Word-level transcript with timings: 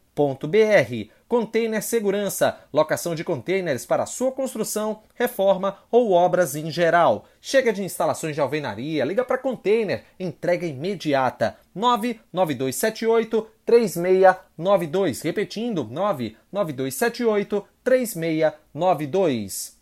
Container 1.28 1.84
Segurança, 1.84 2.59
locação 2.73 3.14
de 3.14 3.23
containers 3.23 3.86
para 3.86 4.06
sua 4.08 4.31
construção, 4.31 5.03
reforma 5.14 5.78
ou 5.92 6.12
obras 6.12 6.56
em 6.56 6.72
geral. 6.72 7.25
Chega 7.39 7.72
de 7.72 7.84
instalações 7.84 8.34
de 8.34 8.42
alvenaria, 8.42 9.06
liga 9.06 9.23
para 9.23 9.38
Container, 9.38 10.03
entrega 10.20 10.66
imediata. 10.66 11.56
99278 11.75 13.47
3692. 13.66 15.22
Repetindo, 15.22 15.84
99278 15.84 17.64
3692. 17.84 19.78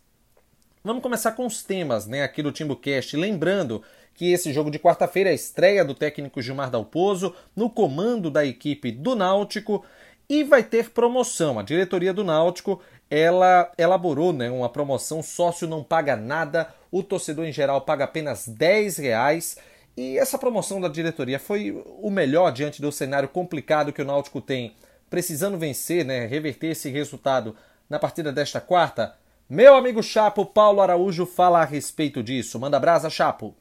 Vamos 0.84 1.02
começar 1.02 1.32
com 1.32 1.44
os 1.44 1.62
temas 1.62 2.06
né, 2.06 2.22
aqui 2.22 2.42
do 2.42 2.52
TimbuCast. 2.52 3.16
Lembrando 3.16 3.82
que 4.14 4.32
esse 4.32 4.52
jogo 4.52 4.70
de 4.70 4.78
quarta-feira 4.78 5.30
é 5.30 5.32
a 5.32 5.34
estreia 5.34 5.84
do 5.84 5.94
técnico 5.94 6.42
Gilmar 6.42 6.70
Dalpozo 6.70 7.34
no 7.54 7.70
comando 7.70 8.30
da 8.30 8.44
equipe 8.44 8.90
do 8.90 9.14
Náutico 9.14 9.84
e 10.28 10.44
vai 10.44 10.62
ter 10.62 10.90
promoção. 10.90 11.58
A 11.58 11.62
diretoria 11.62 12.12
do 12.12 12.22
Náutico 12.22 12.80
ela 13.10 13.72
elaborou 13.78 14.32
né, 14.32 14.50
uma 14.50 14.68
promoção 14.68 15.22
sócio 15.22 15.66
não 15.66 15.82
paga 15.82 16.14
nada, 16.14 16.68
o 16.90 17.02
torcedor 17.02 17.46
em 17.46 17.52
geral 17.52 17.80
paga 17.80 18.04
apenas 18.04 18.46
10 18.46 18.98
reais. 18.98 19.56
E 19.96 20.18
essa 20.18 20.38
promoção 20.38 20.80
da 20.80 20.88
diretoria 20.88 21.38
foi 21.38 21.82
o 22.00 22.10
melhor 22.10 22.52
diante 22.52 22.80
do 22.80 22.92
cenário 22.92 23.28
complicado 23.28 23.92
que 23.92 24.02
o 24.02 24.04
Náutico 24.04 24.40
tem, 24.40 24.74
precisando 25.10 25.58
vencer, 25.58 26.04
né, 26.04 26.26
reverter 26.26 26.68
esse 26.68 26.88
resultado 26.90 27.56
na 27.88 27.98
partida 27.98 28.30
desta 28.30 28.60
quarta. 28.60 29.14
Meu 29.48 29.74
amigo 29.74 30.02
Chapo, 30.02 30.44
Paulo 30.44 30.80
Araújo, 30.82 31.24
fala 31.24 31.62
a 31.62 31.64
respeito 31.64 32.22
disso. 32.22 32.60
Manda 32.60 32.78
brasa, 32.78 33.08
Chapo. 33.08 33.56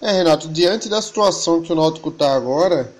É, 0.00 0.10
Renato, 0.10 0.48
diante 0.48 0.88
da 0.88 1.00
situação 1.00 1.62
que 1.62 1.70
o 1.72 1.76
Náutico 1.76 2.08
está 2.08 2.34
agora, 2.34 2.92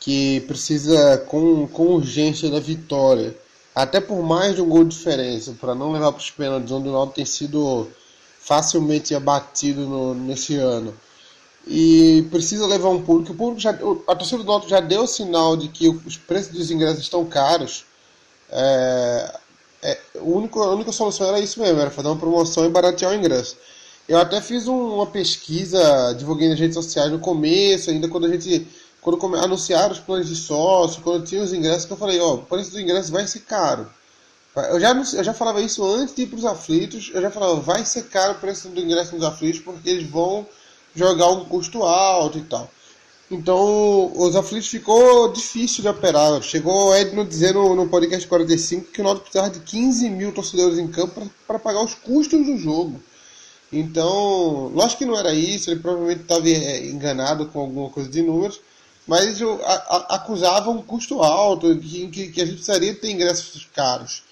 que 0.00 0.40
precisa 0.40 1.18
com, 1.26 1.66
com 1.66 1.94
urgência 1.94 2.50
da 2.50 2.60
vitória, 2.60 3.36
até 3.74 4.00
por 4.00 4.22
mais 4.22 4.54
de 4.54 4.62
um 4.62 4.68
gol 4.68 4.84
de 4.84 4.96
diferença, 4.96 5.54
para 5.60 5.74
não 5.74 5.92
levar 5.92 6.12
para 6.12 6.20
os 6.20 6.30
pênaltis, 6.30 6.70
onde 6.70 6.88
o 6.88 6.92
Náutico 6.92 7.16
tem 7.16 7.24
sido 7.24 7.88
facilmente 8.40 9.14
abatido 9.14 9.82
no, 9.82 10.14
nesse 10.14 10.56
ano. 10.56 10.94
E 11.66 12.26
precisa 12.30 12.66
levar 12.66 12.88
um 12.88 13.02
público. 13.02 13.32
O 13.32 13.36
público 13.36 13.60
já, 13.60 13.70
a 13.70 14.16
torcida 14.16 14.42
do 14.42 14.46
Náutico 14.46 14.70
já 14.70 14.80
deu 14.80 15.06
sinal 15.06 15.56
de 15.56 15.68
que 15.68 15.88
os 15.88 16.16
preços 16.16 16.52
dos 16.52 16.70
ingressos 16.70 17.02
estão 17.02 17.24
caros. 17.26 17.84
É, 18.50 19.38
é, 19.82 19.98
o 20.16 20.36
único, 20.36 20.62
a 20.62 20.74
única 20.74 20.92
solução 20.92 21.28
era 21.28 21.38
isso 21.38 21.60
mesmo, 21.60 21.80
era 21.80 21.90
fazer 21.90 22.08
uma 22.08 22.16
promoção 22.16 22.64
e 22.64 22.70
baratear 22.70 23.12
o 23.12 23.14
ingresso. 23.14 23.56
Eu 24.08 24.18
até 24.18 24.40
fiz 24.40 24.66
um, 24.66 24.94
uma 24.94 25.06
pesquisa, 25.06 26.14
divulguei 26.14 26.48
nas 26.48 26.58
redes 26.58 26.74
sociais 26.74 27.12
no 27.12 27.18
começo, 27.18 27.90
ainda 27.90 28.08
quando 28.08 28.26
a 28.26 28.30
gente 28.30 28.66
quando 29.00 29.36
anunciaram 29.36 29.92
os 29.92 30.00
planos 30.00 30.28
de 30.28 30.36
sócio, 30.36 31.02
quando 31.02 31.24
tinha 31.24 31.42
os 31.42 31.52
ingressos, 31.52 31.84
que 31.84 31.92
eu 31.92 31.96
falei, 31.96 32.20
ó, 32.20 32.34
o 32.34 32.42
preço 32.42 32.70
dos 32.70 32.80
ingressos 32.80 33.10
vai 33.10 33.26
ser 33.26 33.40
caro. 33.40 33.88
Eu 34.70 34.80
já, 34.80 34.90
eu 34.92 35.24
já 35.24 35.32
falava 35.32 35.60
isso 35.60 35.84
antes 35.84 36.14
de 36.14 36.22
ir 36.22 36.26
para 36.26 36.38
os 36.38 36.44
aflitos, 36.44 37.10
eu 37.14 37.22
já 37.22 37.30
falava, 37.30 37.60
vai 37.60 37.84
ser 37.84 38.08
caro 38.08 38.32
o 38.32 38.40
preço 38.40 38.68
do 38.68 38.80
ingresso 38.80 39.14
nos 39.14 39.24
aflitos, 39.24 39.60
porque 39.60 39.88
eles 39.88 40.10
vão 40.10 40.46
jogar 40.94 41.28
um 41.28 41.44
custo 41.44 41.84
alto 41.84 42.38
e 42.38 42.42
tal. 42.42 42.68
Então, 43.30 44.10
os 44.16 44.34
aflitos 44.34 44.68
ficou 44.68 45.30
difícil 45.30 45.82
de 45.82 45.88
operar. 45.88 46.42
Chegou 46.42 46.88
o 46.88 46.94
Edno 46.94 47.26
dizendo 47.26 47.74
no 47.74 47.86
podcast 47.86 48.26
45 48.26 48.90
que 48.90 49.00
o 49.02 49.04
Náutico 49.04 49.30
precisava 49.30 49.50
de 49.52 49.60
15 49.60 50.08
mil 50.08 50.32
torcedores 50.32 50.78
em 50.78 50.88
campo 50.88 51.30
para 51.46 51.58
pagar 51.58 51.84
os 51.84 51.94
custos 51.94 52.46
do 52.46 52.56
jogo. 52.56 53.00
Então, 53.70 54.68
lógico 54.74 55.00
que 55.00 55.04
não 55.04 55.18
era 55.18 55.34
isso, 55.34 55.70
ele 55.70 55.80
provavelmente 55.80 56.22
estava 56.22 56.48
enganado 56.48 57.46
com 57.46 57.60
alguma 57.60 57.90
coisa 57.90 58.08
de 58.08 58.22
números, 58.22 58.60
mas 59.08 59.40
eu, 59.40 59.58
a, 59.64 59.72
a, 59.72 60.16
acusava 60.16 60.68
um 60.68 60.82
custo 60.82 61.22
alto, 61.22 61.74
que, 61.78 62.08
que, 62.08 62.28
que, 62.28 62.42
a 62.42 62.44
gente 62.44 62.56
precisaria 62.56 62.94
ter 62.94 63.10
ingressos 63.10 63.66
caros. 63.74 64.22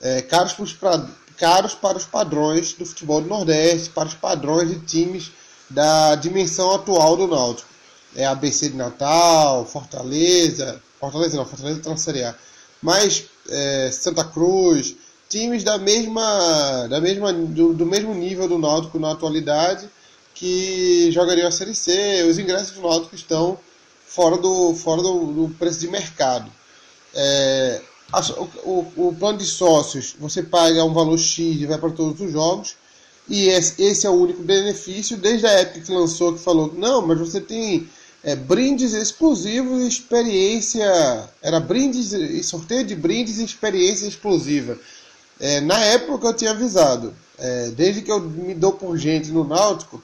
É, 0.00 0.22
caros, 0.22 0.52
para, 0.74 1.08
caros 1.36 1.74
para 1.74 1.98
os 1.98 2.04
padrões 2.04 2.72
do 2.72 2.86
futebol 2.86 3.20
do 3.20 3.26
Nordeste, 3.26 3.90
para 3.90 4.06
os 4.06 4.14
padrões 4.14 4.70
de 4.70 4.78
times 4.78 5.32
da 5.68 6.14
dimensão 6.14 6.72
atual 6.72 7.16
do 7.16 7.26
Náutico. 7.26 7.68
É 8.14 8.24
ABC 8.24 8.70
de 8.70 8.76
Natal, 8.76 9.66
Fortaleza, 9.66 10.80
Fortaleza 11.00 11.36
não, 11.36 11.44
Fortaleza 11.44 11.78
está 11.78 11.90
na 11.90 11.96
Série 11.96 12.22
A. 12.22 12.32
Mas 12.80 13.24
é, 13.48 13.90
Santa 13.90 14.22
Cruz, 14.22 14.94
times 15.28 15.64
da 15.64 15.78
mesma, 15.78 16.86
da 16.88 17.00
mesma, 17.00 17.32
do, 17.32 17.72
do 17.72 17.86
mesmo 17.86 18.14
nível 18.14 18.46
do 18.46 18.58
Náutico 18.58 19.00
na 19.00 19.10
atualidade, 19.10 19.88
que 20.32 21.10
jogariam 21.10 21.48
a 21.48 21.50
Série 21.50 21.74
C. 21.74 22.22
Os 22.22 22.38
ingressos 22.38 22.76
do 22.76 22.82
Náutico 22.82 23.16
estão 23.16 23.58
fora 24.14 24.36
do, 24.36 24.74
fora 24.74 25.02
do, 25.02 25.26
do 25.26 25.54
preço 25.54 25.80
de 25.80 25.88
mercado. 25.88 26.50
É, 27.14 27.80
a, 28.12 28.20
o, 28.64 28.86
o, 28.96 29.16
plano 29.18 29.38
de 29.38 29.46
sócios, 29.46 30.14
você 30.18 30.42
paga 30.42 30.84
um 30.84 30.92
valor 30.92 31.18
X 31.18 31.60
e 31.60 31.66
vai 31.66 31.78
para 31.78 31.90
todos 31.90 32.20
os 32.20 32.30
jogos, 32.30 32.76
e 33.28 33.48
esse, 33.48 33.82
esse, 33.82 34.06
é 34.06 34.10
o 34.10 34.14
único 34.14 34.42
benefício, 34.42 35.16
desde 35.16 35.46
a 35.46 35.50
época 35.50 35.80
que 35.80 35.92
lançou, 35.92 36.34
que 36.34 36.40
falou, 36.40 36.72
não, 36.76 37.06
mas 37.06 37.18
você 37.18 37.40
tem 37.40 37.88
é, 38.22 38.36
brindes 38.36 38.92
exclusivos 38.92 39.82
e 39.82 39.88
experiência, 39.88 41.30
era 41.40 41.58
brindes, 41.58 42.12
sorteio 42.46 42.84
de 42.84 42.94
brindes 42.94 43.38
e 43.38 43.44
experiência 43.44 44.06
exclusiva. 44.06 44.78
É, 45.40 45.60
na 45.60 45.82
época 45.84 46.28
eu 46.28 46.34
tinha 46.34 46.50
avisado, 46.50 47.14
é, 47.38 47.70
desde 47.70 48.02
que 48.02 48.12
eu 48.12 48.20
me 48.20 48.54
dou 48.54 48.72
por 48.72 48.98
gente 48.98 49.30
no 49.30 49.44
Náutico, 49.44 50.02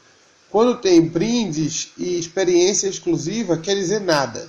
quando 0.50 0.76
tem 0.76 1.00
brindes 1.02 1.90
e 1.98 2.18
experiência 2.18 2.88
exclusiva, 2.88 3.58
quer 3.58 3.74
dizer 3.74 4.00
nada. 4.00 4.48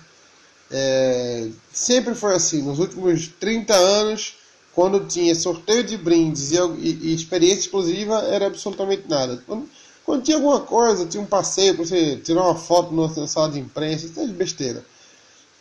É, 0.72 1.50
sempre 1.74 2.16
foi 2.16 2.34
assim. 2.36 2.62
Nos 2.62 2.80
últimos 2.80 3.28
30 3.40 3.74
anos, 3.74 4.36
quando 4.74 5.06
tinha 5.07 5.36
sorteio 5.36 5.84
de 5.84 5.98
brindes 5.98 6.51
e, 6.51 6.57
e, 6.57 7.00
e 7.01 7.13
experiência 7.13 7.62
exclusiva, 7.62 8.19
era 8.30 8.48
absolutamente 8.48 9.04
nada. 9.10 9.44
Quando, 9.46 9.69
quando, 10.06 10.24
tinha 10.24 10.38
alguma 10.38 10.62
coisa, 10.62 11.06
tinha 11.06 11.22
um 11.22 11.25
passeio 11.25 11.75
para 11.75 11.86
você 11.86 12.16
tirar 12.18 12.44
uma 12.44 12.56
foto 12.56 12.94
na 12.94 13.28
sala 13.28 13.52
de 13.52 13.60
imprensa, 13.60 14.06
isso 14.06 14.19
é 14.19 14.28
besteira. 14.28 14.86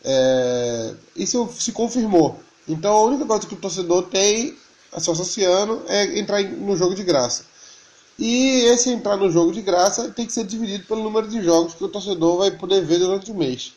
É, 0.04 0.94
isso 1.16 1.48
se 1.58 1.72
confirmou. 1.72 2.38
Então 2.68 2.94
a 2.94 3.02
única 3.02 3.24
coisa 3.24 3.46
que 3.46 3.54
o 3.54 3.58
torcedor 3.58 4.04
tem, 4.04 4.56
associando, 4.92 5.82
é 5.88 6.18
entrar 6.18 6.42
no 6.42 6.76
jogo 6.76 6.94
de 6.94 7.02
graça. 7.02 7.44
E 8.18 8.64
esse 8.64 8.90
entrar 8.90 9.16
no 9.16 9.30
jogo 9.30 9.52
de 9.52 9.62
graça 9.62 10.08
tem 10.10 10.26
que 10.26 10.32
ser 10.32 10.44
dividido 10.44 10.84
pelo 10.86 11.04
número 11.04 11.28
de 11.28 11.40
jogos 11.40 11.74
que 11.74 11.84
o 11.84 11.88
torcedor 11.88 12.38
vai 12.38 12.50
poder 12.50 12.84
ver 12.84 12.98
durante 12.98 13.30
o 13.30 13.34
mês. 13.34 13.72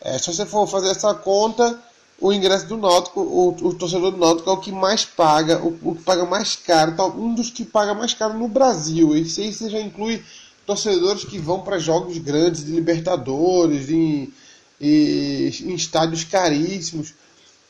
É, 0.00 0.18
se 0.18 0.26
você 0.26 0.44
for 0.44 0.66
fazer 0.66 0.90
essa 0.90 1.14
conta, 1.14 1.80
o 2.20 2.32
ingresso 2.32 2.66
do 2.66 2.76
Náutico, 2.76 3.20
o, 3.20 3.48
o 3.50 3.74
torcedor 3.74 4.10
do 4.10 4.18
Náutico 4.18 4.50
é 4.50 4.52
o 4.52 4.56
que 4.56 4.72
mais 4.72 5.04
paga, 5.04 5.62
o, 5.62 5.78
o, 5.82 5.94
que 5.94 6.02
paga 6.02 6.24
mais 6.24 6.56
caro, 6.56 6.96
tá, 6.96 7.06
um 7.06 7.32
dos 7.32 7.50
que 7.50 7.64
paga 7.64 7.94
mais 7.94 8.12
caro 8.12 8.36
no 8.36 8.48
Brasil. 8.48 9.16
Isso 9.16 9.40
aí 9.40 9.52
já 9.52 9.80
inclui 9.80 10.20
torcedores 10.66 11.24
que 11.24 11.38
vão 11.38 11.60
para 11.60 11.78
jogos 11.78 12.18
grandes 12.18 12.64
de 12.64 12.72
Libertadores, 12.72 13.88
em, 13.88 14.32
em, 14.80 15.48
em 15.48 15.74
estádios 15.74 16.24
caríssimos. 16.24 17.14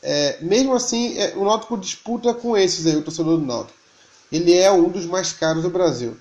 é, 0.01 0.39
mesmo 0.41 0.73
assim, 0.73 1.15
é, 1.17 1.33
o 1.35 1.45
Náutico 1.45 1.77
disputa 1.77 2.33
com 2.33 2.57
esses 2.57 2.87
aí, 2.87 2.95
o 2.95 3.03
torcedor 3.03 3.37
do 3.37 3.45
Náutico. 3.45 3.77
Ele 4.31 4.53
é 4.53 4.71
um 4.71 4.89
dos 4.89 5.05
mais 5.05 5.31
caros 5.31 5.63
do 5.63 5.69
Brasil. 5.69 6.17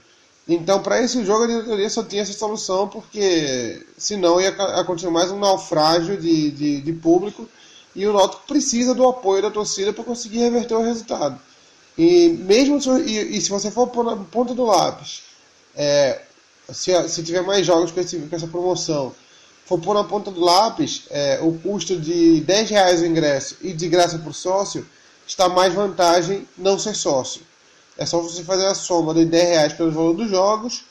Então, 0.49 0.81
para 0.81 1.03
esse 1.03 1.25
jogo, 1.25 1.45
a 1.45 1.47
diretoria 1.47 1.91
só 1.91 2.05
tinha 2.05 2.23
essa 2.23 2.33
solução, 2.33 2.87
porque 2.87 3.85
senão 3.99 4.41
ia 4.41 4.51
acontecer 4.51 5.11
mais 5.11 5.31
um 5.31 5.39
naufrágio 5.39 6.17
de, 6.17 6.51
de, 6.53 6.81
de 6.81 6.93
público 6.93 7.49
e 7.97 8.07
o 8.07 8.13
Náutico 8.13 8.43
precisa 8.47 8.95
do 8.95 9.09
apoio 9.09 9.43
da 9.43 9.51
torcida 9.51 9.93
para 9.93 10.05
conseguir 10.05 10.39
reverter 10.39 10.75
o 10.75 10.83
resultado. 10.83 11.41
E 11.97 12.29
mesmo 12.29 12.81
se, 12.81 12.91
e, 12.91 13.39
e 13.39 13.41
se 13.41 13.49
você 13.49 13.71
for 13.71 13.91
na 14.05 14.17
ponta 14.17 14.55
do 14.55 14.67
lápis, 14.67 15.23
é, 15.75 16.21
se, 16.71 17.09
se 17.09 17.23
tiver 17.23 17.43
mais 17.43 17.67
jogos 17.67 17.91
com, 17.91 17.99
esse, 17.99 18.19
com 18.19 18.37
essa 18.37 18.47
promoção, 18.47 19.15
for 19.65 19.81
pôr 19.81 19.95
na 19.95 20.05
ponta 20.05 20.31
do 20.31 20.41
lápis, 20.41 21.05
é, 21.11 21.41
o 21.43 21.55
custo 21.59 21.97
de 21.97 22.41
10 22.43 22.71
reais 22.71 23.01
o 23.01 23.07
ingresso 23.07 23.57
e 23.63 23.73
de 23.73 23.89
graça 23.89 24.19
por 24.19 24.35
sócio, 24.35 24.87
está 25.27 25.49
mais 25.49 25.73
vantagem 25.73 26.47
não 26.57 26.79
ser 26.79 26.95
sócio. 26.95 27.41
É 27.99 28.05
só 28.05 28.21
você 28.21 28.45
fazer 28.45 28.67
a 28.67 28.75
soma 28.75 29.15
de 29.15 29.25
10 29.25 29.49
reais 29.49 29.73
pelo 29.73 29.93
valor 29.93 30.13
dos 30.15 30.29
jogos 30.29 30.85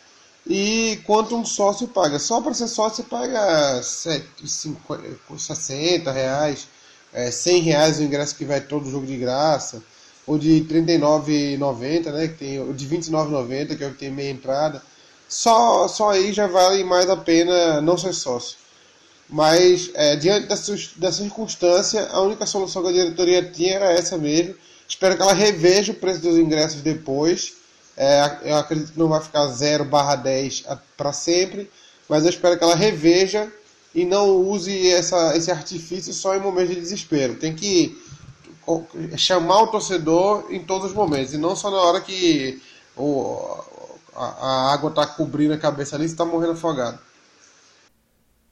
e 0.46 1.00
quanto 1.06 1.36
um 1.36 1.46
sócio 1.46 1.88
paga. 1.88 2.20
Só 2.20 2.42
para 2.42 2.54
ser 2.54 2.68
sócio 2.68 3.04
você 3.04 3.10
paga 3.10 3.82
60 3.84 6.12
reais, 6.12 6.68
é, 7.14 7.32
100 7.32 7.62
reais 7.62 8.00
o 8.00 8.04
ingresso 8.04 8.36
que 8.36 8.46
vai 8.46 8.62
todo 8.62 8.90
jogo 8.90 9.06
de 9.06 9.18
graça, 9.18 9.84
ou 10.28 10.38
de 10.38 10.60
R$ 10.60 10.66
39,90, 10.66 12.12
né, 12.12 12.28
que 12.28 12.36
tem, 12.36 12.60
ou 12.60 12.74
de 12.74 12.86
R$ 12.88 12.98
29,90, 12.98 13.78
que 13.78 13.84
é 13.84 13.88
o 13.88 13.92
que 13.92 14.00
tem 14.00 14.12
meia 14.12 14.32
entrada. 14.32 14.82
Só, 15.28 15.88
só 15.88 16.12
aí 16.12 16.32
já 16.34 16.48
vale 16.48 16.84
mais 16.84 17.10
a 17.10 17.18
pena 17.18 17.82
não 17.82 17.98
ser 17.98 18.14
sócio. 18.14 18.58
Mas, 19.28 19.90
é, 19.96 20.16
diante 20.16 20.48
da, 20.48 20.56
da 20.98 21.12
circunstância, 21.12 22.08
a 22.12 22.22
única 22.22 22.46
solução 22.46 22.84
que 22.84 22.90
a 22.90 22.92
diretoria 22.92 23.44
tinha 23.44 23.76
era 23.76 23.92
essa 23.92 24.18
mesmo. 24.18 24.56
Espero 24.88 25.16
que 25.16 25.22
ela 25.22 25.34
reveja 25.34 25.92
o 25.92 25.96
preço 25.96 26.22
dos 26.22 26.38
ingressos 26.38 26.82
depois. 26.82 27.54
É, 27.98 28.38
eu 28.44 28.58
acredito 28.58 28.92
que 28.92 29.00
não 29.00 29.08
vai 29.08 29.22
ficar 29.22 29.48
0 29.48 29.86
barra 29.86 30.16
10 30.16 30.66
para 30.98 31.14
sempre, 31.14 31.70
mas 32.10 32.24
eu 32.24 32.30
espero 32.30 32.58
que 32.58 32.64
ela 32.64 32.76
reveja 32.76 33.52
e 33.94 34.06
não 34.06 34.30
use 34.30 34.90
essa, 34.90 35.36
esse 35.38 35.50
artifício 35.50 36.14
só 36.14 36.36
em 36.36 36.40
momentos 36.42 36.76
de 36.76 36.82
desespero. 36.82 37.36
Tem 37.36 37.56
que 37.56 37.98
chamar 39.18 39.62
o 39.62 39.68
torcedor 39.68 40.48
em 40.50 40.60
todos 40.64 40.90
os 40.90 40.94
momentos, 40.94 41.34
e 41.34 41.38
não 41.38 41.56
só 41.56 41.72
na 41.72 41.78
hora 41.78 42.02
que 42.02 42.62
o, 42.98 43.38
a, 44.16 44.26
a 44.26 44.74
água 44.74 44.90
está 44.90 45.06
cobrindo 45.06 45.54
a 45.54 45.58
cabeça 45.58 45.96
ali 45.96 46.06
e 46.06 46.08
está 46.08 46.26
morrendo 46.26 46.54
afogado. 46.54 47.00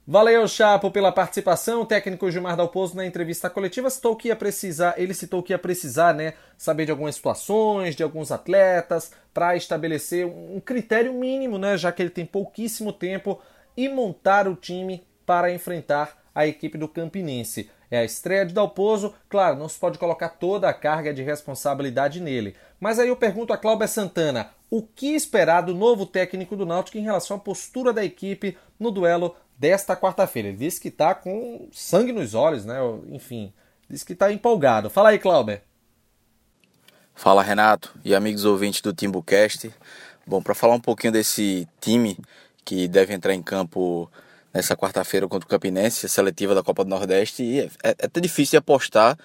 Valeu, 0.06 0.46
Chapo, 0.50 0.92
pela 0.92 1.14
participação. 1.14 1.82
O 1.82 1.86
técnico 1.86 2.30
Gilmar 2.30 2.58
Dalpozo, 2.58 2.94
na 2.94 3.06
entrevista 3.06 3.50
coletiva, 3.50 3.90
citou 3.90 4.18
que 4.18 4.28
ia 4.28 4.36
precisar, 4.36 4.96
ele 4.98 5.14
citou 5.14 5.42
que 5.42 5.54
ia 5.54 5.58
precisar, 5.58 6.14
né, 6.14 6.34
saber 6.58 6.84
de 6.84 6.92
algumas 6.92 7.16
situações, 7.16 7.96
de 7.96 8.04
alguns 8.04 8.30
atletas, 8.30 9.14
para 9.34 9.56
estabelecer 9.56 10.26
um 10.26 10.60
critério 10.60 11.14
mínimo, 11.14 11.58
né, 11.58 11.78
já 11.78 11.90
que 11.90 12.02
ele 12.02 12.10
tem 12.10 12.26
pouquíssimo 12.26 12.92
tempo, 12.92 13.40
e 13.78 13.88
montar 13.88 14.46
o 14.46 14.58
time 14.58 15.08
para 15.26 15.54
enfrentar 15.54 16.22
a 16.36 16.46
equipe 16.46 16.78
do 16.78 16.90
Campinense. 16.90 17.70
É 17.90 18.00
a 18.00 18.04
estreia 18.04 18.46
de 18.46 18.54
Dalpozo, 18.54 19.14
claro, 19.30 19.58
não 19.58 19.70
se 19.70 19.80
pode 19.80 19.98
colocar 19.98 20.30
toda 20.30 20.68
a 20.68 20.74
carga 20.74 21.14
de 21.14 21.24
responsabilidade 21.24 22.20
nele. 22.20 22.56
Mas 22.78 23.00
aí 23.00 23.08
eu 23.08 23.16
pergunto 23.16 23.54
a 23.54 23.58
Cláudia 23.58 23.88
Santana, 23.88 24.50
o 24.70 24.82
que 24.82 25.16
esperar 25.16 25.62
do 25.62 25.74
novo 25.74 26.06
técnico 26.06 26.58
do 26.58 26.66
Náutico 26.66 26.98
em 26.98 27.04
relação 27.04 27.38
à 27.38 27.40
postura 27.40 27.94
da 27.94 28.04
equipe 28.04 28.58
no 28.78 28.92
duelo 28.92 29.36
desta 29.58 29.96
quarta-feira? 29.96 30.50
Ele 30.50 30.58
disse 30.58 30.80
que 30.80 30.88
está 30.88 31.14
com 31.14 31.68
sangue 31.72 32.12
nos 32.12 32.34
olhos, 32.34 32.66
né? 32.66 32.78
Enfim, 33.10 33.54
disse 33.90 34.06
que 34.06 34.14
está 34.14 34.32
empolgado. 34.32 34.90
Fala 34.90 35.10
aí, 35.10 35.20
Cláudia. 35.20 35.64
Fala, 37.16 37.44
Renato 37.44 37.94
e 38.04 38.16
amigos 38.16 38.44
ouvintes 38.44 38.82
do 38.82 38.94
Timbucast. 38.94 39.72
Bom, 40.26 40.42
para 40.42 40.56
falar 40.56 40.76
um 40.76 40.80
pouquinho 40.80 41.14
desse 41.14 41.68
time 41.80 42.18
que 42.66 42.88
deve 42.88 43.14
entrar 43.14 43.34
em 43.34 43.42
campo 43.42 44.10
nessa 44.54 44.76
quarta-feira 44.76 45.28
contra 45.28 45.46
o 45.46 45.50
Campinense, 45.50 46.06
a 46.06 46.10
seletiva 46.10 46.56
da 46.56 46.64
Copa 46.64 46.84
do 46.84 46.90
Nordeste, 46.90 47.44
e 47.44 47.60
é, 47.62 47.70
é 47.84 47.90
até 47.90 48.22
difícil 48.22 48.60
apostar 48.60 49.18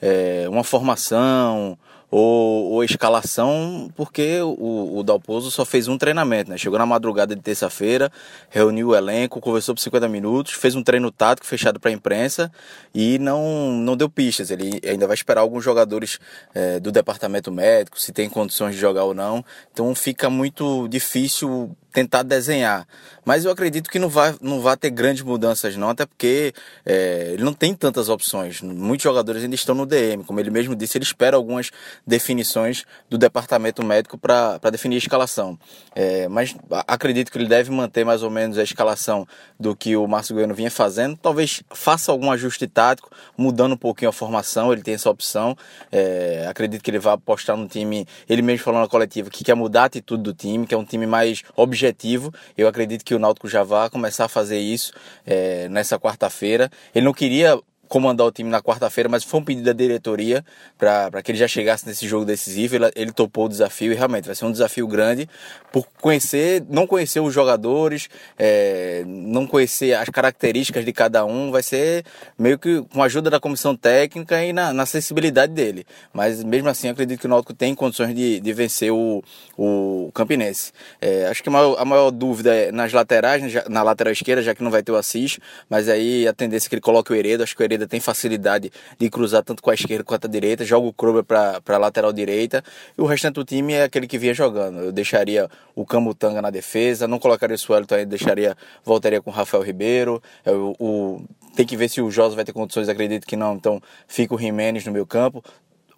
é, 0.00 0.46
uma 0.48 0.64
formação 0.64 1.78
ou, 2.18 2.70
ou 2.72 2.82
escalação, 2.82 3.90
porque 3.94 4.40
o, 4.40 4.96
o 4.96 5.02
Dalpozo 5.02 5.50
só 5.50 5.66
fez 5.66 5.86
um 5.86 5.98
treinamento, 5.98 6.50
né? 6.50 6.56
Chegou 6.56 6.78
na 6.78 6.86
madrugada 6.86 7.36
de 7.36 7.42
terça-feira, 7.42 8.10
reuniu 8.48 8.88
o 8.88 8.96
elenco, 8.96 9.38
conversou 9.38 9.74
por 9.74 9.82
50 9.82 10.08
minutos, 10.08 10.54
fez 10.54 10.74
um 10.74 10.82
treino 10.82 11.10
tático 11.10 11.46
fechado 11.46 11.78
para 11.78 11.90
a 11.90 11.92
imprensa 11.92 12.50
e 12.94 13.18
não, 13.18 13.70
não 13.70 13.94
deu 13.98 14.08
pistas. 14.08 14.50
Ele 14.50 14.80
ainda 14.88 15.06
vai 15.06 15.12
esperar 15.12 15.42
alguns 15.42 15.62
jogadores 15.62 16.18
é, 16.54 16.80
do 16.80 16.90
departamento 16.90 17.52
médico, 17.52 18.00
se 18.00 18.12
tem 18.12 18.30
condições 18.30 18.74
de 18.74 18.80
jogar 18.80 19.04
ou 19.04 19.12
não. 19.12 19.44
Então 19.70 19.94
fica 19.94 20.30
muito 20.30 20.88
difícil 20.88 21.76
tentar 21.96 22.22
desenhar. 22.22 22.86
Mas 23.24 23.46
eu 23.46 23.50
acredito 23.50 23.88
que 23.88 23.98
não 23.98 24.10
vai, 24.10 24.34
não 24.42 24.60
vai 24.60 24.76
ter 24.76 24.90
grandes 24.90 25.22
mudanças 25.22 25.76
não, 25.76 25.88
até 25.88 26.04
porque 26.04 26.52
é, 26.84 27.30
ele 27.32 27.42
não 27.42 27.54
tem 27.54 27.74
tantas 27.74 28.10
opções. 28.10 28.60
Muitos 28.60 29.04
jogadores 29.04 29.42
ainda 29.42 29.54
estão 29.54 29.74
no 29.74 29.86
DM, 29.86 30.22
como 30.22 30.38
ele 30.38 30.50
mesmo 30.50 30.76
disse, 30.76 30.98
ele 30.98 31.04
espera 31.04 31.36
algumas 31.36 31.70
definições 32.06 32.84
do 33.10 33.18
departamento 33.18 33.84
médico 33.84 34.16
para 34.16 34.58
definir 34.70 34.96
a 34.96 34.98
escalação. 34.98 35.58
É, 35.94 36.28
mas 36.28 36.54
acredito 36.86 37.32
que 37.32 37.38
ele 37.38 37.48
deve 37.48 37.70
manter 37.70 38.04
mais 38.04 38.22
ou 38.22 38.30
menos 38.30 38.56
a 38.58 38.62
escalação 38.62 39.26
do 39.58 39.74
que 39.74 39.96
o 39.96 40.06
Márcio 40.06 40.34
Goiano 40.34 40.54
vinha 40.54 40.70
fazendo. 40.70 41.16
Talvez 41.16 41.62
faça 41.70 42.12
algum 42.12 42.30
ajuste 42.30 42.66
tático, 42.66 43.10
mudando 43.36 43.72
um 43.72 43.76
pouquinho 43.76 44.10
a 44.10 44.12
formação, 44.12 44.72
ele 44.72 44.82
tem 44.82 44.94
essa 44.94 45.10
opção. 45.10 45.56
É, 45.90 46.46
acredito 46.48 46.82
que 46.82 46.90
ele 46.90 46.98
vai 46.98 47.14
apostar 47.14 47.56
no 47.56 47.66
time, 47.66 48.06
ele 48.28 48.42
mesmo 48.42 48.64
falou 48.64 48.80
na 48.80 48.88
coletiva, 48.88 49.28
que 49.28 49.42
quer 49.42 49.54
mudar 49.54 49.82
a 49.82 49.86
atitude 49.86 50.22
do 50.22 50.32
time, 50.32 50.66
que 50.66 50.74
é 50.74 50.78
um 50.78 50.84
time 50.84 51.06
mais 51.06 51.42
objetivo. 51.56 52.32
Eu 52.56 52.68
acredito 52.68 53.04
que 53.04 53.14
o 53.14 53.18
Náutico 53.18 53.48
já 53.48 53.62
vai 53.62 53.90
começar 53.90 54.26
a 54.26 54.28
fazer 54.28 54.58
isso 54.58 54.92
é, 55.26 55.68
nessa 55.68 55.98
quarta-feira. 55.98 56.70
Ele 56.94 57.04
não 57.04 57.12
queria 57.12 57.58
comandar 57.88 58.26
o 58.26 58.32
time 58.32 58.50
na 58.50 58.62
quarta-feira, 58.62 59.08
mas 59.08 59.24
foi 59.24 59.40
um 59.40 59.44
pedido 59.44 59.64
da 59.64 59.72
diretoria 59.72 60.44
para 60.78 61.22
que 61.22 61.30
ele 61.30 61.38
já 61.38 61.48
chegasse 61.48 61.86
nesse 61.86 62.06
jogo 62.06 62.24
decisivo. 62.24 62.76
Ele, 62.76 62.90
ele, 62.94 63.12
topou 63.12 63.46
o 63.46 63.48
desafio 63.48 63.92
e 63.92 63.94
realmente 63.94 64.26
vai 64.26 64.34
ser 64.34 64.44
um 64.44 64.52
desafio 64.52 64.86
grande 64.86 65.28
por 65.72 65.86
conhecer, 66.00 66.64
não 66.68 66.86
conhecer 66.86 67.20
os 67.20 67.32
jogadores, 67.32 68.08
é, 68.38 69.04
não 69.06 69.46
conhecer 69.46 69.94
as 69.94 70.08
características 70.08 70.84
de 70.84 70.92
cada 70.92 71.24
um. 71.24 71.50
Vai 71.50 71.62
ser 71.62 72.04
meio 72.38 72.58
que 72.58 72.82
com 72.92 73.02
a 73.02 73.06
ajuda 73.06 73.30
da 73.30 73.40
comissão 73.40 73.76
técnica 73.76 74.42
e 74.44 74.52
na, 74.52 74.72
na 74.72 74.86
sensibilidade 74.86 75.52
dele. 75.52 75.86
Mas 76.12 76.42
mesmo 76.42 76.68
assim, 76.68 76.88
acredito 76.88 77.20
que 77.20 77.26
o 77.26 77.28
Náutico 77.28 77.54
tem 77.54 77.74
condições 77.74 78.14
de, 78.14 78.40
de 78.40 78.52
vencer 78.52 78.92
o, 78.92 79.22
o 79.56 80.10
Campinense. 80.14 80.72
É, 81.00 81.26
acho 81.26 81.42
que 81.42 81.48
a 81.48 81.52
maior, 81.52 81.76
a 81.78 81.84
maior, 81.84 82.10
dúvida 82.10 82.54
é 82.54 82.72
nas 82.72 82.92
laterais, 82.92 83.42
na 83.68 83.82
lateral 83.82 84.12
esquerda, 84.12 84.42
já 84.42 84.54
que 84.54 84.62
não 84.62 84.70
vai 84.70 84.82
ter 84.82 84.92
o 84.92 84.96
Assis, 84.96 85.38
mas 85.68 85.88
aí 85.88 86.26
a 86.26 86.32
tendência 86.32 86.66
é 86.66 86.70
que 86.70 86.74
ele 86.74 86.82
coloque 86.82 87.12
o 87.12 87.14
Heredo. 87.14 87.42
Acho 87.42 87.56
que 87.56 87.62
o 87.62 87.64
Heredo 87.64 87.75
tem 87.84 87.98
facilidade 87.98 88.70
de 88.96 89.10
cruzar 89.10 89.42
tanto 89.42 89.60
com 89.60 89.70
a 89.70 89.74
esquerda 89.74 90.04
quanto 90.04 90.28
a 90.28 90.30
direita, 90.30 90.64
joga 90.64 90.86
o 90.86 90.92
Krober 90.92 91.24
para 91.24 91.78
lateral 91.78 92.12
direita, 92.12 92.62
e 92.96 93.02
o 93.02 93.06
restante 93.06 93.34
do 93.34 93.44
time 93.44 93.72
é 93.72 93.82
aquele 93.82 94.06
que 94.06 94.18
vinha 94.18 94.32
jogando. 94.32 94.78
Eu 94.78 94.92
deixaria 94.92 95.50
o 95.74 95.84
Camutanga 95.84 96.40
na 96.40 96.50
defesa, 96.50 97.08
não 97.08 97.18
colocaria 97.18 97.56
o 97.56 97.58
Suelton 97.58 97.96
aí, 97.96 98.06
deixaria, 98.06 98.56
voltaria 98.84 99.20
com 99.20 99.30
o 99.30 99.34
Rafael 99.34 99.64
Ribeiro, 99.64 100.22
é, 100.44 100.52
o, 100.52 100.76
o 100.78 101.22
tem 101.56 101.64
que 101.64 101.76
ver 101.76 101.88
se 101.88 102.02
o 102.02 102.10
Josa 102.10 102.36
vai 102.36 102.44
ter 102.44 102.52
condições, 102.52 102.86
acredito 102.88 103.26
que 103.26 103.34
não, 103.34 103.54
então 103.54 103.82
fica 104.06 104.34
o 104.34 104.38
Jimenez 104.38 104.84
no 104.84 104.92
meu 104.92 105.06
campo. 105.06 105.42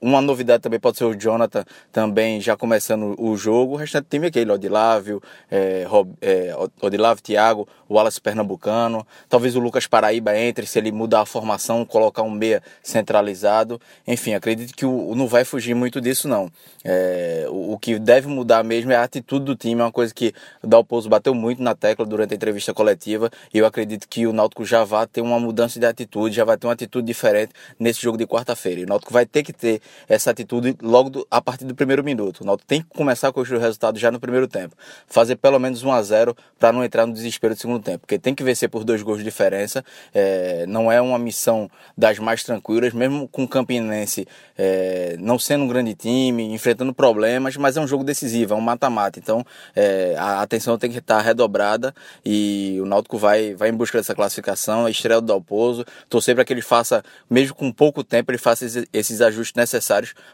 Uma 0.01 0.21
novidade 0.21 0.63
também 0.63 0.79
pode 0.79 0.97
ser 0.97 1.05
o 1.05 1.15
Jonathan 1.15 1.65
também 1.91 2.41
já 2.41 2.57
começando 2.57 3.17
o 3.19 3.37
jogo. 3.37 3.75
O 3.75 3.77
restante 3.77 4.05
do 4.05 4.11
time 4.11 4.27
é 4.27 4.29
aquele, 4.29 4.53
Odilávio, 4.53 5.21
é, 5.51 5.85
Rob, 5.89 6.13
é, 6.21 6.55
Odilávio, 6.81 7.23
Thiago, 7.23 7.69
o 7.89 7.95
Wallace 7.95 8.21
Pernambucano. 8.21 9.05
Talvez 9.29 9.57
o 9.57 9.61
Lucas 9.61 9.89
Paraíba 9.89 10.39
entre, 10.39 10.67
se 10.67 10.79
ele 10.79 10.93
mudar 10.93 11.23
a 11.23 11.27
formação, 11.27 11.85
colocar 11.85 12.23
um 12.23 12.31
meia 12.31 12.63
centralizado. 12.81 13.81
Enfim, 14.07 14.35
acredito 14.35 14.73
que 14.75 14.87
o, 14.87 15.15
não 15.17 15.27
vai 15.27 15.45
fugir 15.45 15.75
muito 15.75 16.01
disso, 16.01 16.29
não. 16.29 16.49
É, 16.85 17.47
o, 17.49 17.73
o, 17.73 17.79
que 17.79 17.99
deve 17.99 18.29
mudar 18.29 18.63
mesmo 18.63 18.93
é 18.93 18.97
a 18.97 19.03
atitude 19.03 19.45
do 19.45 19.57
time, 19.57 19.81
é 19.81 19.85
uma 19.85 19.93
coisa 19.93 20.15
que 20.15 20.33
o 20.63 20.67
Dalpozo 20.67 21.09
bateu 21.09 21.35
muito 21.35 21.61
na 21.61 21.75
tecla 21.75 22.07
durante 22.07 22.35
a 22.35 22.37
entrevista 22.37 22.73
coletiva. 22.73 23.31
E 23.53 23.59
eu 23.59 23.67
acredito 23.67 24.07
que 24.09 24.27
o 24.29 24.33
Náutico 24.33 24.65
já 24.65 24.85
vai 24.85 25.07
ter 25.09 25.21
uma 25.21 25.41
mudança 25.41 25.81
de 25.81 25.87
atitude, 25.87 26.37
já 26.37 26.45
vai 26.45 26.57
ter 26.57 26.69
uma 26.69 26.73
atitude 26.73 27.07
diferente 27.07 27.53
nesse 27.81 28.01
jogo 28.01 28.17
de 28.17 28.27
quarta-feira. 28.27 28.83
O 28.83 28.87
Náutico 28.87 29.13
vai 29.13 29.27
ter 29.27 29.43
que 29.43 29.53
ter 29.53 29.81
essa 30.09 30.31
atitude 30.31 30.77
logo 30.83 31.11
do, 31.11 31.27
a 31.31 31.41
partir 31.41 31.65
do 31.65 31.75
primeiro 31.75 32.03
minuto. 32.05 32.41
O 32.41 32.45
Náutico 32.45 32.67
tem 32.67 32.83
que 32.83 32.89
começar 32.89 33.29
a 33.29 33.33
construir 33.33 33.59
o 33.59 33.61
resultado 33.61 33.99
já 33.99 34.11
no 34.11 34.21
primeiro 34.21 34.47
tempo. 34.47 34.77
Fazer 35.07 35.37
pelo 35.37 35.59
menos 35.59 35.83
1 35.83 35.93
a 35.93 36.03
0 36.03 36.37
para 36.59 36.73
não 36.73 36.85
entrar 36.85 37.07
no 37.07 37.13
desespero 37.13 37.55
do 37.55 37.61
segundo 37.61 37.83
tempo. 37.83 38.01
Porque 38.01 38.19
tem 38.19 38.35
que 38.35 38.43
vencer 38.43 38.69
por 38.69 38.85
dois 38.85 39.03
gols 39.03 39.19
de 39.19 39.25
diferença. 39.25 39.85
É, 40.15 40.67
não 40.67 40.91
é 40.91 41.01
uma 41.01 41.19
missão 41.19 41.71
das 41.97 42.19
mais 42.19 42.43
tranquilas, 42.43 42.93
mesmo 42.93 43.29
com 43.29 43.45
o 43.45 43.49
Campinense 43.49 44.27
é, 44.57 45.17
não 45.19 45.39
sendo 45.39 45.65
um 45.65 45.69
grande 45.69 45.95
time, 45.95 46.53
enfrentando 46.53 46.93
problemas, 46.93 47.57
mas 47.57 47.77
é 47.77 47.81
um 47.81 47.87
jogo 47.87 48.05
decisivo, 48.05 48.55
é 48.55 48.57
um 48.57 48.61
mata-mata. 48.61 49.19
Então 49.19 49.45
é, 49.75 50.15
a 50.19 50.43
atenção 50.43 50.79
tem 50.79 50.91
que 50.91 50.99
estar 50.99 51.21
redobrada 51.21 51.95
e 52.25 52.79
o 52.81 52.87
Náutico 52.87 53.19
vai, 53.19 53.55
vai 53.55 53.69
em 53.69 53.75
busca 53.75 53.99
dessa 53.99 54.15
classificação, 54.15 54.87
a 54.87 54.91
estreia 54.91 55.21
do 55.21 55.27
Dalpozo. 55.27 55.85
Torcer 56.09 56.35
para 56.35 56.45
que 56.45 56.53
ele 56.53 56.63
faça, 56.63 57.03
mesmo 57.29 57.55
com 57.55 57.73
pouco 57.73 58.03
tempo, 58.03 58.31
ele 58.31 58.39
faça 58.39 58.67
esses 58.93 59.21
ajustes 59.21 59.55
necessários 59.55 59.78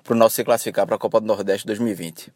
para 0.03 0.15
o 0.15 0.17
nosso 0.17 0.37
se 0.37 0.45
classificar 0.45 0.87
para 0.87 0.97
a 0.97 0.99
Copa 0.99 1.21
do 1.21 1.27
Nordeste 1.27 1.67
2020. 1.67 2.33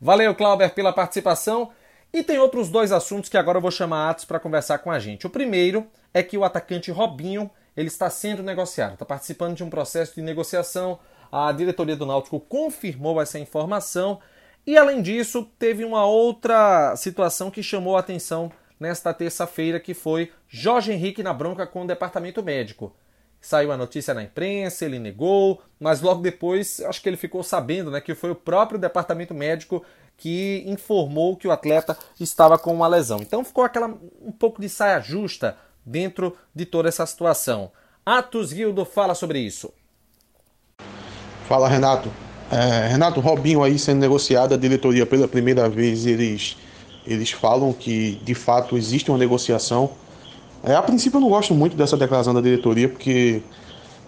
Valeu, 0.00 0.34
Clauber, 0.34 0.74
pela 0.74 0.92
participação. 0.92 1.70
E 2.12 2.22
tem 2.22 2.38
outros 2.38 2.68
dois 2.68 2.92
assuntos 2.92 3.30
que 3.30 3.38
agora 3.38 3.56
eu 3.56 3.62
vou 3.62 3.70
chamar 3.70 4.10
Atos 4.10 4.24
para 4.24 4.40
conversar 4.40 4.78
com 4.78 4.90
a 4.90 4.98
gente. 4.98 5.26
O 5.26 5.30
primeiro 5.30 5.86
é 6.12 6.22
que 6.22 6.36
o 6.36 6.44
atacante 6.44 6.90
Robinho 6.90 7.50
ele 7.76 7.88
está 7.88 8.10
sendo 8.10 8.42
negociado, 8.42 8.94
está 8.94 9.04
participando 9.04 9.56
de 9.56 9.64
um 9.64 9.70
processo 9.70 10.14
de 10.14 10.22
negociação. 10.22 10.98
A 11.30 11.50
diretoria 11.52 11.96
do 11.96 12.04
Náutico 12.04 12.38
confirmou 12.38 13.20
essa 13.20 13.38
informação 13.38 14.20
e, 14.66 14.76
além 14.76 15.00
disso, 15.00 15.48
teve 15.58 15.84
uma 15.84 16.04
outra 16.04 16.94
situação 16.96 17.50
que 17.50 17.62
chamou 17.62 17.96
a 17.96 18.00
atenção 18.00 18.52
nesta 18.78 19.14
terça-feira, 19.14 19.80
que 19.80 19.94
foi 19.94 20.30
Jorge 20.48 20.92
Henrique 20.92 21.22
na 21.22 21.32
bronca 21.32 21.66
com 21.66 21.82
o 21.84 21.86
departamento 21.86 22.42
médico. 22.42 22.94
Saiu 23.42 23.72
a 23.72 23.76
notícia 23.76 24.14
na 24.14 24.22
imprensa, 24.22 24.84
ele 24.84 25.00
negou, 25.00 25.60
mas 25.80 26.00
logo 26.00 26.22
depois 26.22 26.80
acho 26.82 27.02
que 27.02 27.08
ele 27.08 27.16
ficou 27.16 27.42
sabendo 27.42 27.90
né, 27.90 28.00
que 28.00 28.14
foi 28.14 28.30
o 28.30 28.36
próprio 28.36 28.78
departamento 28.78 29.34
médico 29.34 29.84
que 30.16 30.62
informou 30.64 31.36
que 31.36 31.48
o 31.48 31.50
atleta 31.50 31.98
estava 32.20 32.56
com 32.56 32.72
uma 32.72 32.86
lesão. 32.86 33.18
Então 33.20 33.44
ficou 33.44 33.64
aquela 33.64 33.88
um 34.24 34.30
pouco 34.30 34.60
de 34.60 34.68
saia 34.68 35.00
justa 35.00 35.56
dentro 35.84 36.36
de 36.54 36.64
toda 36.64 36.88
essa 36.88 37.04
situação. 37.04 37.72
Atos 38.06 38.52
Guildo 38.52 38.84
fala 38.84 39.12
sobre 39.12 39.40
isso. 39.40 39.74
Fala 41.48 41.68
Renato. 41.68 42.12
É, 42.48 42.86
Renato 42.86 43.18
Robinho 43.18 43.64
aí 43.64 43.76
sendo 43.76 43.98
negociado, 43.98 44.54
a 44.54 44.56
diretoria 44.56 45.04
pela 45.04 45.26
primeira 45.26 45.68
vez 45.68 46.06
eles, 46.06 46.56
eles 47.04 47.32
falam 47.32 47.72
que 47.72 48.20
de 48.22 48.34
fato 48.36 48.76
existe 48.76 49.10
uma 49.10 49.18
negociação 49.18 49.90
é, 50.64 50.74
a 50.74 50.82
princípio 50.82 51.16
eu 51.16 51.20
não 51.20 51.28
gosto 51.28 51.54
muito 51.54 51.76
dessa 51.76 51.96
declaração 51.96 52.32
da 52.32 52.40
diretoria, 52.40 52.88
porque 52.88 53.42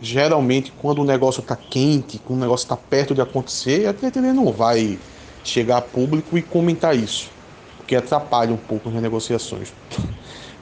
geralmente 0.01 0.73
quando 0.81 1.01
o 1.01 1.05
negócio 1.05 1.41
está 1.41 1.57
quente, 1.57 2.19
quando 2.19 2.39
o 2.39 2.43
negócio 2.43 2.65
está 2.65 2.77
perto 2.77 3.15
de 3.15 3.21
acontecer, 3.21 3.87
a 3.87 3.93
diretoria 3.93 4.33
não 4.33 4.53
vai 4.53 4.99
chegar 5.43 5.79
a 5.79 5.83
público 5.83 6.39
e 6.39 6.43
comentar 6.43 6.97
isso, 6.97 7.29
porque 7.79 7.97
atrapalha 7.97 8.53
um 8.53 8.57
pouco 8.57 8.89
as 8.89 8.95
negociações. 8.95 9.73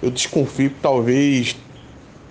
Eu 0.03 0.11
desconfio 0.11 0.71
que 0.71 0.81
talvez 0.81 1.57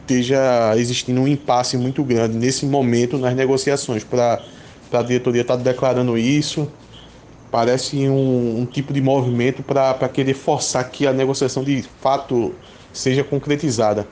esteja 0.01 0.73
existindo 0.75 1.21
um 1.21 1.27
impasse 1.27 1.77
muito 1.77 2.03
grande 2.03 2.35
nesse 2.35 2.65
momento 2.65 3.17
nas 3.17 3.33
negociações 3.33 4.03
para 4.03 4.43
a 4.91 5.01
diretoria 5.01 5.41
estar 5.41 5.55
tá 5.55 5.63
declarando 5.63 6.17
isso. 6.17 6.67
Parece 7.49 8.07
um, 8.09 8.59
um 8.59 8.65
tipo 8.65 8.93
de 8.93 9.01
movimento 9.01 9.63
para 9.63 10.09
querer 10.09 10.33
forçar 10.33 10.89
que 10.89 11.07
a 11.07 11.13
negociação 11.13 11.63
de 11.63 11.83
fato 12.01 12.53
seja 12.93 13.23
concretizada, 13.23 14.07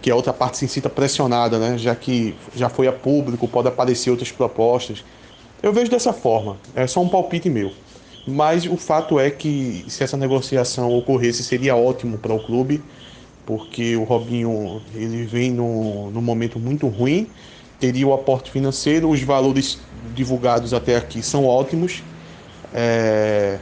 que 0.00 0.10
a 0.10 0.16
outra 0.16 0.32
parte 0.32 0.58
se 0.58 0.68
sinta 0.68 0.90
pressionada, 0.90 1.58
né? 1.58 1.78
já 1.78 1.94
que 1.94 2.34
já 2.54 2.68
foi 2.68 2.88
a 2.88 2.92
público, 2.92 3.46
pode 3.46 3.68
aparecer 3.68 4.10
outras 4.10 4.32
propostas. 4.32 5.04
Eu 5.62 5.72
vejo 5.72 5.90
dessa 5.90 6.12
forma, 6.12 6.56
é 6.74 6.86
só 6.86 7.00
um 7.00 7.08
palpite 7.08 7.48
meu. 7.48 7.72
Mas 8.26 8.66
o 8.66 8.76
fato 8.76 9.18
é 9.18 9.30
que 9.30 9.84
se 9.88 10.02
essa 10.02 10.16
negociação 10.16 10.96
ocorresse 10.96 11.42
seria 11.42 11.74
ótimo 11.74 12.18
para 12.18 12.32
o 12.32 12.38
clube, 12.38 12.82
porque 13.44 13.96
o 13.96 14.04
Robinho 14.04 14.80
ele 14.94 15.24
vem 15.24 15.50
num, 15.50 16.10
num 16.10 16.22
momento 16.22 16.58
muito 16.58 16.86
ruim, 16.86 17.28
teria 17.80 18.06
o 18.06 18.14
aporte 18.14 18.50
financeiro, 18.50 19.10
os 19.10 19.22
valores 19.22 19.78
divulgados 20.14 20.72
até 20.72 20.96
aqui 20.96 21.22
são 21.22 21.44
ótimos. 21.44 22.02
É, 22.72 23.58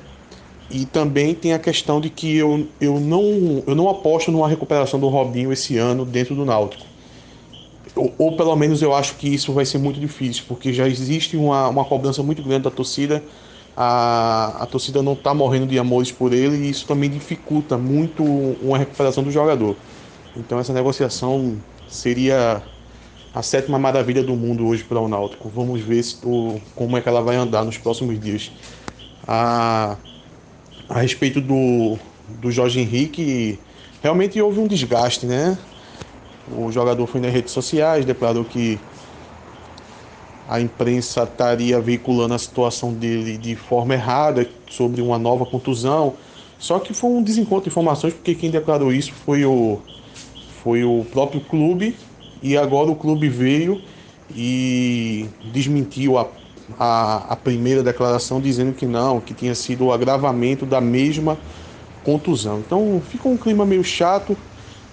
e 0.71 0.87
também 0.87 1.35
tem 1.35 1.53
a 1.53 1.59
questão 1.59 2.01
de 2.01 2.09
que 2.09 2.37
eu, 2.37 2.67
eu, 2.81 3.01
não, 3.01 3.63
eu 3.67 3.75
não 3.75 3.89
aposto 3.89 4.31
numa 4.31 4.49
recuperação 4.49 5.01
do 5.01 5.09
Robinho 5.09 5.53
esse 5.53 5.77
ano 5.77 6.05
dentro 6.05 6.35
do 6.35 6.45
Náutico. 6.45 6.85
Ou, 7.97 8.15
ou, 8.17 8.37
pelo 8.37 8.55
menos 8.55 8.81
eu 8.81 8.95
acho 8.95 9.17
que 9.17 9.29
isso 9.29 9.53
vai 9.53 9.65
ser 9.65 9.79
muito 9.79 9.99
difícil, 9.99 10.45
porque 10.47 10.73
já 10.73 10.87
existe 10.87 11.37
uma, 11.37 11.69
uma 11.69 11.85
cobrança 11.85 12.23
muito 12.23 12.43
grande 12.43 12.63
da 12.63 12.71
torcida. 12.71 13.23
A, 13.77 14.63
a 14.63 14.67
torcida 14.67 15.03
não 15.03 15.15
está 15.15 15.35
morrendo 15.35 15.67
de 15.67 15.79
amores 15.79 16.13
por 16.13 16.33
ele 16.33 16.57
e 16.57 16.71
isso 16.71 16.87
também 16.87 17.11
dificulta 17.11 17.77
muito 17.77 18.23
uma 18.23 18.79
recuperação 18.79 19.25
do 19.25 19.31
jogador. 19.31 19.75
Então 20.37 20.59
essa 20.59 20.73
negociação 20.73 21.57
seria 21.89 22.63
a 23.35 23.43
sétima 23.43 23.79
maravilha 23.79 24.23
do 24.23 24.37
mundo 24.37 24.67
hoje 24.67 24.85
para 24.85 25.01
o 25.01 25.09
Náutico. 25.09 25.49
Vamos 25.49 25.81
ver 25.81 26.03
se, 26.03 26.17
o, 26.25 26.61
como 26.77 26.97
é 26.97 27.01
que 27.01 27.09
ela 27.09 27.23
vai 27.23 27.37
andar 27.37 27.65
nos 27.65 27.77
próximos 27.77 28.21
dias. 28.21 28.53
A, 29.27 29.97
a 30.91 31.01
respeito 31.01 31.41
do, 31.41 31.97
do 32.41 32.51
Jorge 32.51 32.81
Henrique, 32.81 33.61
realmente 34.03 34.43
houve 34.43 34.59
um 34.59 34.67
desgaste, 34.67 35.25
né? 35.25 35.57
O 36.53 36.73
jogador 36.73 37.07
foi 37.07 37.21
nas 37.21 37.33
redes 37.33 37.53
sociais, 37.53 38.05
declarou 38.05 38.45
que 38.45 38.77
a 40.49 40.61
imprensa 40.61 41.23
estaria 41.23 41.81
veiculando 41.81 42.35
a 42.35 42.39
situação 42.39 42.93
dele 42.93 43.39
de 43.39 43.55
forma 43.55 43.95
errada 43.95 44.49
sobre 44.69 45.01
uma 45.01 45.17
nova 45.17 45.47
contusão. 45.47 46.15
Só 46.59 46.81
que 46.81 46.93
foi 46.93 47.11
um 47.11 47.23
desencontro 47.23 47.65
de 47.65 47.71
informações, 47.71 48.13
porque 48.13 48.35
quem 48.35 48.51
declarou 48.51 48.93
isso 48.93 49.13
foi 49.25 49.45
o, 49.45 49.79
foi 50.65 50.83
o 50.83 51.07
próprio 51.13 51.41
clube, 51.41 51.97
e 52.43 52.57
agora 52.57 52.91
o 52.91 52.97
clube 52.97 53.29
veio 53.29 53.81
e 54.35 55.29
desmentiu 55.53 56.19
a 56.19 56.27
a, 56.79 57.33
a 57.33 57.37
primeira 57.37 57.83
declaração 57.83 58.41
dizendo 58.41 58.73
que 58.73 58.87
não, 58.87 59.21
que 59.21 59.35
tinha 59.35 59.55
sido 59.55 59.87
o 59.87 59.93
agravamento 59.93 60.65
da 60.65 60.81
mesma 60.81 61.39
contusão. 62.05 62.61
Então 62.61 63.01
fica 63.09 63.29
um 63.29 63.37
clima 63.37 63.65
meio 63.65 63.85
chato, 63.85 64.37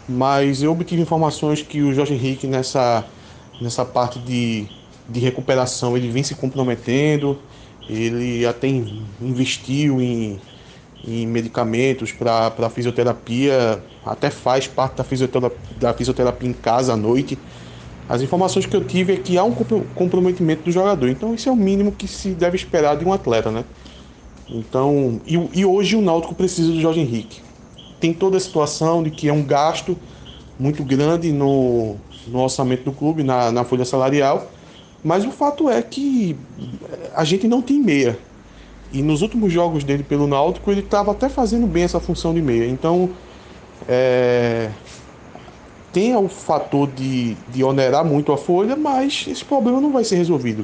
mas 0.07 0.61
eu 0.61 0.71
obtive 0.71 1.01
informações 1.01 1.61
que 1.61 1.81
o 1.81 1.93
Jorge 1.93 2.13
Henrique 2.13 2.47
nessa, 2.47 3.05
nessa 3.61 3.83
parte 3.85 4.19
de, 4.19 4.65
de 5.07 5.19
recuperação 5.19 5.95
ele 5.95 6.09
vem 6.09 6.23
se 6.23 6.35
comprometendo, 6.35 7.37
ele 7.89 8.45
até 8.45 8.67
investiu 9.21 10.01
em, 10.01 10.39
em 11.05 11.25
medicamentos 11.25 12.11
para 12.11 12.69
fisioterapia, 12.69 13.81
até 14.05 14.29
faz 14.29 14.67
parte 14.67 14.97
da 14.97 15.03
fisioterapia, 15.03 15.57
da 15.79 15.93
fisioterapia 15.93 16.49
em 16.49 16.53
casa 16.53 16.93
à 16.93 16.97
noite. 16.97 17.37
As 18.09 18.21
informações 18.21 18.65
que 18.65 18.75
eu 18.75 18.83
tive 18.83 19.13
é 19.13 19.17
que 19.17 19.37
há 19.37 19.43
um 19.43 19.53
comprometimento 19.95 20.63
do 20.63 20.71
jogador. 20.71 21.09
Então 21.09 21.33
isso 21.33 21.49
é 21.49 21.51
o 21.51 21.55
mínimo 21.55 21.91
que 21.91 22.07
se 22.07 22.29
deve 22.29 22.55
esperar 22.55 22.95
de 22.95 23.05
um 23.05 23.11
atleta, 23.11 23.51
né? 23.51 23.65
Então, 24.49 25.19
e, 25.25 25.35
e 25.53 25.65
hoje 25.65 25.95
o 25.95 26.01
Náutico 26.01 26.33
precisa 26.33 26.71
do 26.71 26.79
Jorge 26.79 27.01
Henrique. 27.01 27.41
Tem 27.99 28.13
toda 28.13 28.37
a 28.37 28.39
situação 28.39 29.03
de 29.03 29.11
que 29.11 29.27
é 29.27 29.33
um 29.33 29.43
gasto 29.43 29.97
muito 30.57 30.83
grande 30.83 31.31
no, 31.31 31.95
no 32.27 32.39
orçamento 32.39 32.83
do 32.83 32.91
clube, 32.91 33.23
na, 33.23 33.51
na 33.51 33.65
folha 33.65 33.83
salarial. 33.83 34.49
Mas 35.03 35.25
o 35.25 35.31
fato 35.31 35.69
é 35.69 35.81
que 35.81 36.35
a 37.13 37.23
gente 37.23 37.47
não 37.47 37.61
tem 37.61 37.79
meia. 37.79 38.17
E 38.91 39.01
nos 39.01 39.21
últimos 39.21 39.51
jogos 39.51 39.83
dele 39.83 40.03
pelo 40.03 40.27
Náutico, 40.27 40.71
ele 40.71 40.79
estava 40.79 41.11
até 41.11 41.27
fazendo 41.27 41.67
bem 41.67 41.83
essa 41.83 41.99
função 41.99 42.33
de 42.33 42.41
meia. 42.41 42.65
Então, 42.67 43.09
é, 43.87 44.69
tem 45.97 46.15
o 46.15 46.27
fator 46.27 46.87
de, 46.91 47.35
de 47.51 47.63
onerar 47.63 48.05
muito 48.05 48.31
a 48.31 48.37
folha, 48.37 48.75
mas 48.75 49.25
esse 49.27 49.43
problema 49.43 49.81
não 49.81 49.91
vai 49.91 50.03
ser 50.03 50.15
resolvido. 50.17 50.63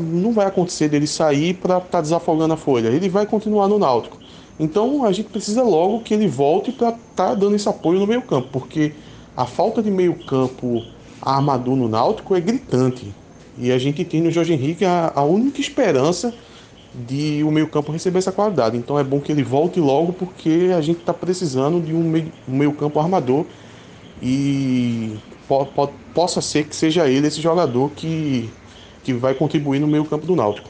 Não 0.00 0.30
vai 0.32 0.46
acontecer 0.46 0.88
dele 0.88 1.08
sair 1.08 1.54
para 1.54 1.78
estar 1.78 1.88
tá 1.88 2.00
desafogando 2.00 2.54
a 2.54 2.56
folha. 2.56 2.90
Ele 2.90 3.08
vai 3.08 3.26
continuar 3.26 3.66
no 3.66 3.76
Náutico. 3.76 4.16
Então 4.56 5.04
a 5.04 5.10
gente 5.10 5.30
precisa 5.30 5.64
logo 5.64 6.02
que 6.02 6.14
ele 6.14 6.28
volte 6.28 6.70
para 6.70 6.90
estar 6.90 7.00
tá 7.30 7.34
dando 7.34 7.56
esse 7.56 7.68
apoio 7.68 7.98
no 7.98 8.06
meio 8.06 8.22
campo, 8.22 8.46
porque 8.52 8.92
a 9.36 9.46
falta 9.46 9.82
de 9.82 9.90
meio 9.90 10.14
campo 10.26 10.80
armador 11.20 11.74
no 11.74 11.88
Náutico 11.88 12.36
é 12.36 12.40
gritante. 12.40 13.12
E 13.58 13.72
a 13.72 13.78
gente 13.78 14.04
tem 14.04 14.20
no 14.20 14.30
Jorge 14.30 14.52
Henrique 14.52 14.84
a, 14.84 15.10
a 15.12 15.24
única 15.24 15.60
esperança 15.60 16.32
de 16.94 17.42
o 17.42 17.50
meio 17.50 17.66
campo 17.66 17.90
receber 17.90 18.20
essa 18.20 18.30
qualidade. 18.30 18.76
Então 18.76 18.96
é 18.96 19.02
bom 19.02 19.18
que 19.18 19.32
ele 19.32 19.42
volte 19.42 19.80
logo, 19.80 20.12
porque 20.12 20.70
a 20.76 20.80
gente 20.80 21.00
está 21.00 21.12
precisando 21.12 21.84
de 21.84 21.92
um 21.92 22.04
meio, 22.04 22.32
um 22.48 22.56
meio 22.56 22.72
campo 22.74 23.00
armador 23.00 23.44
e 24.22 25.18
po 25.48 25.66
po 25.66 25.88
possa 26.14 26.40
ser 26.40 26.64
que 26.64 26.74
seja 26.74 27.08
ele 27.08 27.28
esse 27.28 27.40
jogador 27.40 27.90
que, 27.90 28.50
que 29.02 29.12
vai 29.12 29.34
contribuir 29.34 29.78
no 29.78 29.86
meio 29.86 30.04
campo 30.04 30.26
do 30.26 30.36
Náutico. 30.36 30.68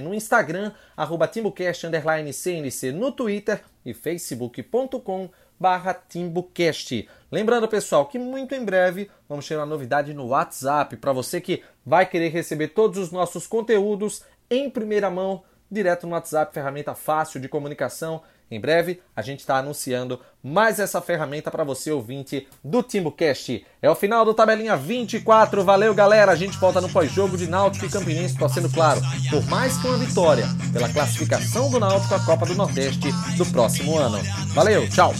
no 0.00 0.14
Instagram, 0.14 0.70
arroba 0.96 1.28
CNC 1.28 2.92
no 2.92 3.10
Twitter 3.10 3.60
e 3.84 3.92
facebook.com 3.92 5.28
barra 5.58 5.94
TimbuCast. 5.94 7.08
Lembrando, 7.32 7.66
pessoal, 7.66 8.06
que 8.06 8.18
muito 8.18 8.54
em 8.54 8.64
breve 8.64 9.10
vamos 9.28 9.48
ter 9.48 9.56
uma 9.56 9.66
novidade 9.66 10.14
no 10.14 10.28
WhatsApp 10.28 10.96
para 10.98 11.12
você 11.12 11.40
que 11.40 11.64
vai 11.84 12.06
querer 12.06 12.28
receber 12.28 12.68
todos 12.68 12.98
os 12.98 13.10
nossos 13.10 13.48
conteúdos 13.48 14.22
em 14.48 14.70
primeira 14.70 15.10
mão, 15.10 15.42
direto 15.68 16.06
no 16.06 16.12
WhatsApp, 16.12 16.54
ferramenta 16.54 16.94
fácil 16.94 17.40
de 17.40 17.48
comunicação 17.48 18.22
em 18.50 18.60
breve, 18.60 19.00
a 19.14 19.22
gente 19.22 19.40
está 19.40 19.56
anunciando 19.56 20.20
mais 20.42 20.78
essa 20.78 21.00
ferramenta 21.00 21.50
para 21.50 21.64
você 21.64 21.90
ouvinte 21.90 22.46
do 22.62 22.82
TimbuCast. 22.82 23.66
É 23.82 23.90
o 23.90 23.96
final 23.96 24.24
do 24.24 24.32
Tabelinha 24.32 24.76
24. 24.76 25.64
Valeu, 25.64 25.92
galera. 25.92 26.30
A 26.30 26.36
gente 26.36 26.56
volta 26.58 26.80
no 26.80 26.88
pós-jogo 26.88 27.36
de 27.36 27.48
Náutico 27.48 27.86
e 27.86 27.90
Campinense, 27.90 28.38
torcendo 28.38 28.70
claro, 28.70 29.00
por 29.30 29.44
mais 29.46 29.76
que 29.78 29.88
uma 29.88 29.98
vitória, 29.98 30.46
pela 30.72 30.88
classificação 30.88 31.68
do 31.70 31.80
Náutico 31.80 32.14
à 32.14 32.20
Copa 32.20 32.46
do 32.46 32.54
Nordeste 32.54 33.10
do 33.36 33.46
próximo 33.46 33.98
ano. 33.98 34.18
Valeu, 34.54 34.88
tchau. 34.88 35.12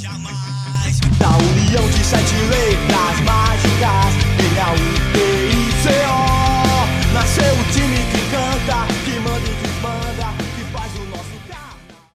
Da 1.18 1.30
união 1.36 1.90
de 1.90 2.04
sete 2.04 2.34
letras 2.34 3.20
mágicas, 3.24 4.14
ele 4.38 4.58
é 4.58 4.72
o 4.72 4.96
nasceu 7.12 7.54
o 7.54 7.64
time 7.72 7.95